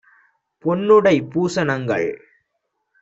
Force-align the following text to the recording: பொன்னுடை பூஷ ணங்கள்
பொன்னுடை 0.65 1.15
பூஷ 1.31 1.55
ணங்கள் 1.63 2.09